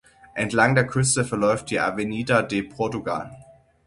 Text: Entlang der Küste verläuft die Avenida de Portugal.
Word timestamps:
Entlang 0.35 0.73
der 0.73 0.87
Küste 0.87 1.23
verläuft 1.25 1.69
die 1.69 1.79
Avenida 1.79 2.41
de 2.41 2.63
Portugal. 2.63 3.37